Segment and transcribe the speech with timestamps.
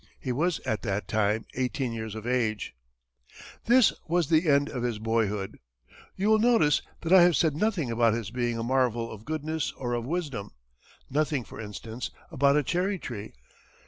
[0.19, 2.73] He was at that time eighteen years of age.
[3.65, 5.59] That was the end of his boyhood.
[6.15, 9.71] You will notice that I have said nothing about his being a marvel of goodness
[9.73, 10.53] or of wisdom
[11.11, 13.35] nothing, for instance, about a cherry tree.